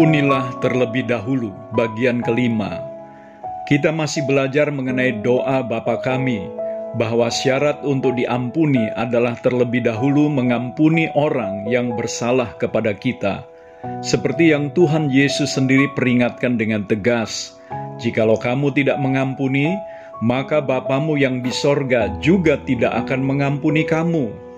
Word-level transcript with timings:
Ampunilah 0.00 0.64
terlebih 0.64 1.04
dahulu, 1.04 1.52
bagian 1.76 2.24
kelima. 2.24 2.80
Kita 3.68 3.92
masih 3.92 4.24
belajar 4.24 4.72
mengenai 4.72 5.20
doa 5.20 5.60
Bapa 5.60 6.00
kami, 6.00 6.40
bahwa 6.96 7.28
syarat 7.28 7.84
untuk 7.84 8.16
diampuni 8.16 8.80
adalah 8.96 9.36
terlebih 9.44 9.84
dahulu 9.84 10.32
mengampuni 10.32 11.12
orang 11.12 11.68
yang 11.68 11.92
bersalah 12.00 12.56
kepada 12.56 12.96
kita. 12.96 13.44
Seperti 14.00 14.56
yang 14.56 14.72
Tuhan 14.72 15.12
Yesus 15.12 15.52
sendiri 15.52 15.92
peringatkan 15.92 16.56
dengan 16.56 16.88
tegas, 16.88 17.60
"Jikalau 18.00 18.40
kamu 18.40 18.72
tidak 18.72 18.96
mengampuni, 19.04 19.68
maka 20.24 20.64
Bapamu 20.64 21.20
yang 21.20 21.44
di 21.44 21.52
sorga 21.52 22.08
juga 22.24 22.56
tidak 22.64 23.04
akan 23.04 23.20
mengampuni 23.20 23.84
kamu." 23.84 24.49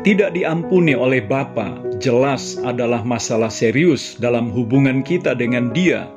Tidak 0.00 0.32
diampuni 0.32 0.96
oleh 0.96 1.20
Bapa 1.20 1.76
jelas 2.00 2.56
adalah 2.64 3.04
masalah 3.04 3.52
serius 3.52 4.16
dalam 4.16 4.48
hubungan 4.48 5.04
kita 5.04 5.36
dengan 5.36 5.74
Dia, 5.76 6.08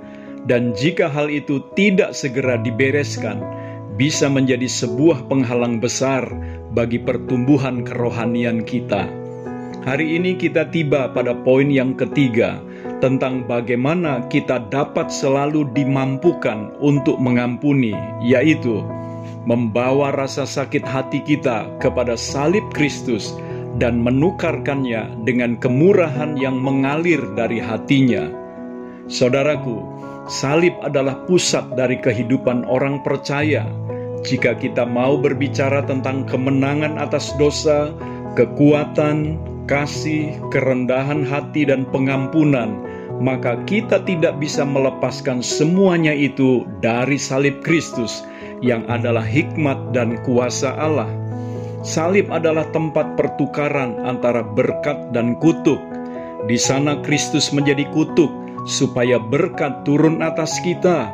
dan 0.47 0.71
jika 0.71 1.11
hal 1.11 1.27
itu 1.27 1.59
tidak 1.75 2.15
segera 2.15 2.55
dibereskan, 2.61 3.43
bisa 3.99 4.31
menjadi 4.31 4.65
sebuah 4.71 5.27
penghalang 5.27 5.83
besar 5.83 6.23
bagi 6.71 7.01
pertumbuhan 7.01 7.83
kerohanian 7.83 8.63
kita. 8.63 9.09
Hari 9.83 10.15
ini 10.15 10.39
kita 10.39 10.71
tiba 10.71 11.11
pada 11.11 11.35
poin 11.43 11.67
yang 11.67 11.91
ketiga 11.99 12.63
tentang 13.03 13.43
bagaimana 13.43 14.23
kita 14.31 14.63
dapat 14.71 15.11
selalu 15.11 15.67
dimampukan 15.75 16.71
untuk 16.79 17.19
mengampuni, 17.19 17.91
yaitu 18.23 18.79
membawa 19.43 20.15
rasa 20.15 20.47
sakit 20.47 20.87
hati 20.87 21.19
kita 21.19 21.67
kepada 21.83 22.15
salib 22.15 22.63
Kristus 22.71 23.35
dan 23.81 24.01
menukarkannya 24.01 25.25
dengan 25.25 25.57
kemurahan 25.57 26.37
yang 26.37 26.61
mengalir 26.61 27.21
dari 27.33 27.57
hatinya. 27.57 28.29
Saudaraku, 29.09 29.81
salib 30.29 30.73
adalah 30.85 31.25
pusat 31.25 31.73
dari 31.73 31.97
kehidupan 31.99 32.63
orang 32.69 33.01
percaya. 33.01 33.65
Jika 34.23 34.55
kita 34.55 34.87
mau 34.87 35.19
berbicara 35.19 35.83
tentang 35.83 36.23
kemenangan 36.23 36.95
atas 36.95 37.35
dosa, 37.35 37.91
kekuatan, 38.39 39.35
kasih, 39.67 40.31
kerendahan 40.47 41.27
hati, 41.27 41.67
dan 41.67 41.83
pengampunan, 41.91 42.79
maka 43.19 43.59
kita 43.67 43.99
tidak 44.07 44.39
bisa 44.39 44.63
melepaskan 44.63 45.43
semuanya 45.43 46.15
itu 46.15 46.63
dari 46.79 47.19
salib 47.19 47.59
Kristus 47.61 48.23
yang 48.63 48.87
adalah 48.87 49.23
hikmat 49.23 49.91
dan 49.91 50.19
kuasa 50.23 50.71
Allah. 50.79 51.22
Salib 51.83 52.31
adalah 52.31 52.63
tempat 52.71 53.19
pertukaran 53.19 53.99
antara 54.07 54.39
berkat 54.39 55.11
dan 55.11 55.35
kutuk. 55.43 55.83
Di 56.47 56.55
sana 56.55 57.03
Kristus 57.03 57.51
menjadi 57.51 57.83
kutuk 57.91 58.31
supaya 58.63 59.19
berkat 59.19 59.83
turun 59.83 60.23
atas 60.23 60.63
kita. 60.63 61.11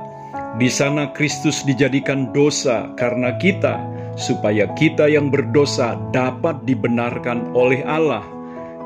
Di 0.61 0.69
sana 0.69 1.09
Kristus 1.09 1.65
dijadikan 1.65 2.29
dosa 2.29 2.93
karena 3.01 3.33
kita, 3.41 3.81
supaya 4.13 4.69
kita 4.77 5.09
yang 5.09 5.33
berdosa 5.33 5.97
dapat 6.13 6.61
dibenarkan 6.69 7.49
oleh 7.57 7.81
Allah. 7.89 8.21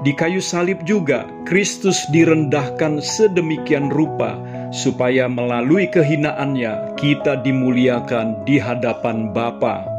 Di 0.08 0.16
kayu 0.16 0.40
salib 0.40 0.84
juga 0.88 1.28
Kristus 1.44 2.08
direndahkan 2.12 3.00
sedemikian 3.00 3.92
rupa 3.92 4.40
supaya 4.72 5.32
melalui 5.32 5.88
kehinaannya 5.92 6.96
kita 6.96 7.40
dimuliakan 7.44 8.44
di 8.48 8.60
hadapan 8.60 9.32
Bapa. 9.32 9.93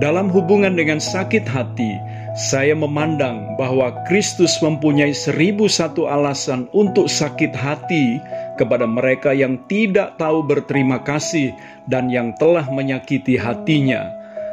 Dalam 0.00 0.32
hubungan 0.32 0.76
dengan 0.76 0.96
sakit 0.96 1.44
hati, 1.44 1.92
saya 2.32 2.72
memandang 2.72 3.58
bahwa 3.60 3.92
Kristus 4.08 4.56
mempunyai 4.64 5.12
seribu 5.12 5.68
satu 5.68 6.08
alasan 6.08 6.70
untuk 6.72 7.10
sakit 7.10 7.52
hati 7.52 8.16
kepada 8.56 8.88
mereka 8.88 9.36
yang 9.36 9.60
tidak 9.68 10.16
tahu 10.16 10.40
berterima 10.46 11.02
kasih 11.04 11.52
dan 11.90 12.08
yang 12.08 12.32
telah 12.40 12.64
menyakiti 12.72 13.36
hatinya. 13.36 14.08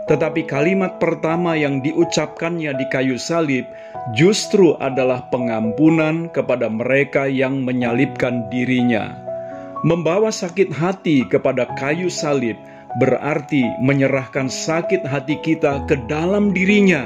Tetapi 0.08 0.48
kalimat 0.48 1.04
pertama 1.04 1.60
yang 1.60 1.84
diucapkannya 1.84 2.72
di 2.80 2.86
kayu 2.88 3.20
salib 3.20 3.68
justru 4.16 4.76
adalah 4.80 5.28
pengampunan 5.28 6.32
kepada 6.32 6.72
mereka 6.72 7.28
yang 7.28 7.68
menyalibkan 7.68 8.48
dirinya. 8.48 9.12
Membawa 9.84 10.32
sakit 10.32 10.72
hati 10.74 11.28
kepada 11.28 11.68
kayu 11.76 12.08
salib 12.08 12.56
berarti 12.98 13.64
menyerahkan 13.82 14.50
sakit 14.50 15.06
hati 15.06 15.38
kita 15.46 15.86
ke 15.86 15.96
dalam 16.10 16.52
dirinya 16.52 17.06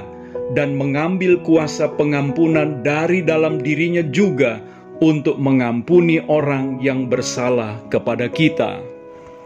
dan 0.55 0.75
mengambil 0.75 1.39
kuasa 1.43 1.91
pengampunan 1.95 2.83
dari 2.83 3.23
dalam 3.23 3.59
dirinya 3.59 4.03
juga 4.11 4.59
untuk 5.01 5.35
mengampuni 5.41 6.21
orang 6.29 6.77
yang 6.79 7.09
bersalah 7.09 7.79
kepada 7.89 8.29
kita. 8.29 8.79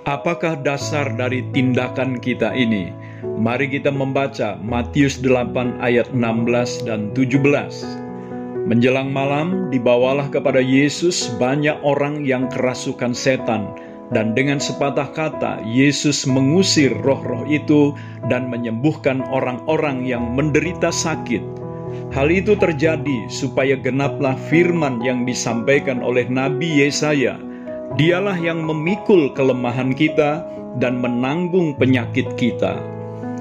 Apakah 0.05 0.61
dasar 0.61 1.17
dari 1.17 1.41
tindakan 1.49 2.21
kita 2.21 2.53
ini? 2.53 2.93
Mari 3.25 3.73
kita 3.73 3.89
membaca 3.89 4.53
Matius 4.61 5.17
8 5.17 5.81
ayat 5.81 6.13
16 6.13 6.85
dan 6.85 7.09
17. 7.17 7.41
Menjelang 8.69 9.09
malam 9.09 9.73
dibawalah 9.73 10.29
kepada 10.29 10.61
Yesus 10.61 11.33
banyak 11.41 11.77
orang 11.81 12.21
yang 12.21 12.45
kerasukan 12.53 13.17
setan 13.17 13.69
dan 14.13 14.37
dengan 14.37 14.61
sepatah 14.61 15.09
kata, 15.17 15.65
Yesus 15.65 16.29
mengusir 16.29 16.93
roh-roh 17.01 17.41
itu 17.49 17.97
dan 18.29 18.53
menyembuhkan 18.53 19.25
orang-orang 19.25 20.05
yang 20.05 20.37
menderita 20.37 20.93
sakit. 20.93 21.41
Hal 22.13 22.29
itu 22.29 22.53
terjadi 22.53 23.25
supaya 23.33 23.73
genaplah 23.73 24.37
firman 24.51 25.01
yang 25.01 25.25
disampaikan 25.25 26.05
oleh 26.05 26.29
Nabi 26.29 26.85
Yesaya. 26.85 27.41
Dialah 27.97 28.37
yang 28.37 28.61
memikul 28.61 29.33
kelemahan 29.33 29.95
kita 29.95 30.45
dan 30.77 31.01
menanggung 31.01 31.73
penyakit 31.79 32.29
kita. 32.37 32.77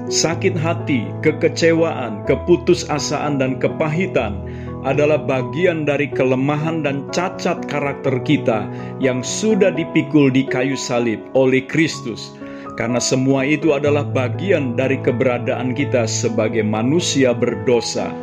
Sakit 0.05 0.53
hati, 0.57 1.05
kekecewaan, 1.25 2.25
keputusasaan, 2.29 3.41
dan 3.41 3.57
kepahitan 3.57 4.37
adalah 4.85 5.17
bagian 5.17 5.83
dari 5.83 6.05
kelemahan 6.05 6.85
dan 6.85 7.09
cacat 7.09 7.65
karakter 7.65 8.21
kita 8.21 8.69
yang 9.01 9.25
sudah 9.25 9.73
dipikul 9.73 10.29
di 10.29 10.45
kayu 10.45 10.77
salib 10.77 11.17
oleh 11.33 11.65
Kristus. 11.65 12.37
Karena 12.77 13.01
semua 13.01 13.47
itu 13.47 13.73
adalah 13.73 14.05
bagian 14.05 14.77
dari 14.77 15.01
keberadaan 15.01 15.73
kita 15.73 16.05
sebagai 16.05 16.61
manusia 16.61 17.33
berdosa. 17.33 18.13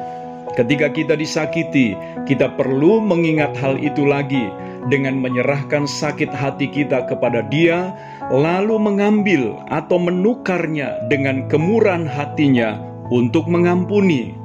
Ketika 0.54 0.92
kita 0.92 1.16
disakiti, 1.16 1.96
kita 2.28 2.52
perlu 2.54 3.00
mengingat 3.00 3.56
hal 3.56 3.80
itu 3.80 4.04
lagi 4.04 4.52
dengan 4.92 5.18
menyerahkan 5.18 5.88
sakit 5.88 6.28
hati 6.28 6.68
kita 6.68 7.08
kepada 7.08 7.42
Dia, 7.48 7.96
lalu 8.28 8.76
mengambil 8.76 9.56
atau 9.72 9.96
menukarnya 9.96 11.00
dengan 11.08 11.48
kemurahan 11.48 12.04
hatinya 12.04 12.76
untuk 13.08 13.48
mengampuni. 13.48 14.36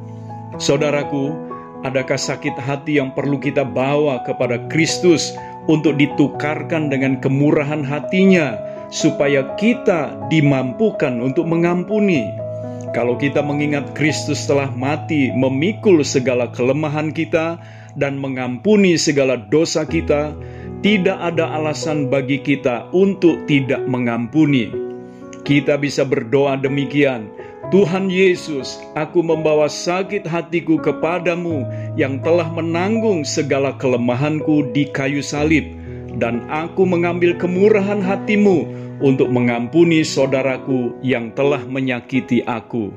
Saudaraku, 0.55 1.46
Adakah 1.87 2.19
sakit 2.19 2.59
hati 2.59 2.99
yang 2.99 3.15
perlu 3.15 3.39
kita 3.39 3.63
bawa 3.63 4.19
kepada 4.27 4.59
Kristus 4.67 5.31
untuk 5.71 5.95
ditukarkan 5.95 6.91
dengan 6.91 7.15
kemurahan 7.23 7.79
hatinya 7.79 8.59
supaya 8.91 9.55
kita 9.55 10.19
dimampukan 10.27 11.23
untuk 11.23 11.47
mengampuni? 11.47 12.27
Kalau 12.91 13.15
kita 13.15 13.39
mengingat 13.39 13.95
Kristus 13.95 14.43
telah 14.51 14.67
mati 14.75 15.31
memikul 15.31 16.03
segala 16.03 16.51
kelemahan 16.51 17.15
kita 17.15 17.55
dan 17.95 18.19
mengampuni 18.19 18.99
segala 18.99 19.39
dosa 19.39 19.87
kita, 19.87 20.35
tidak 20.83 21.15
ada 21.23 21.55
alasan 21.55 22.11
bagi 22.11 22.43
kita 22.43 22.91
untuk 22.91 23.47
tidak 23.47 23.79
mengampuni. 23.87 24.75
Kita 25.47 25.79
bisa 25.79 26.03
berdoa 26.03 26.59
demikian, 26.59 27.31
Tuhan 27.67 28.07
Yesus, 28.07 28.79
aku 28.95 29.19
membawa 29.19 29.67
sakit 29.67 30.23
hatiku 30.23 30.79
kepadamu 30.79 31.67
yang 31.99 32.23
telah 32.23 32.47
menanggung 32.47 33.27
segala 33.27 33.75
kelemahanku 33.75 34.71
di 34.71 34.87
kayu 34.87 35.19
salib, 35.19 35.67
dan 36.15 36.47
aku 36.47 36.87
mengambil 36.87 37.35
kemurahan 37.35 37.99
hatimu 37.99 38.63
untuk 39.03 39.27
mengampuni 39.27 40.07
saudaraku 40.07 40.95
yang 41.03 41.35
telah 41.35 41.59
menyakiti 41.67 42.39
aku. 42.47 42.95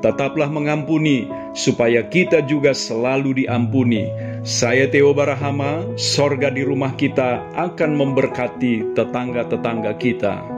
Tetaplah 0.00 0.48
mengampuni, 0.48 1.28
supaya 1.52 2.00
kita 2.00 2.40
juga 2.48 2.72
selalu 2.72 3.44
diampuni. 3.44 4.08
Saya 4.48 4.88
Theo 4.88 5.12
Barahama, 5.12 5.84
sorga 6.00 6.48
di 6.48 6.64
rumah 6.64 6.96
kita 6.96 7.44
akan 7.52 7.90
memberkati 7.92 8.96
tetangga-tetangga 8.96 9.92
kita. 10.00 10.55